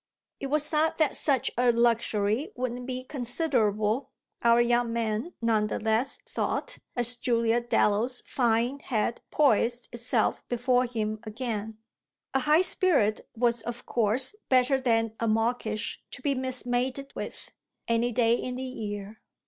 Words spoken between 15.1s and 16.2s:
a mawkish